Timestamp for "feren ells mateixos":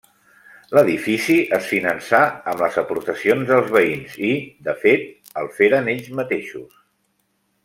5.61-6.79